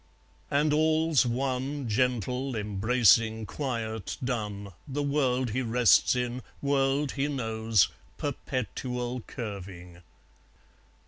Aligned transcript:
And 0.49 0.73
all's 0.73 1.27
one. 1.27 1.87
Gentle, 1.87 2.55
embracing, 2.55 3.45
quiet, 3.45 4.17
dun, 4.23 4.69
The 4.87 5.03
world 5.03 5.51
he 5.51 5.61
rests 5.61 6.15
in, 6.15 6.41
world 6.59 7.11
he 7.11 7.27
knows, 7.27 7.87
Perpetual 8.17 9.21
curving. 9.27 10.01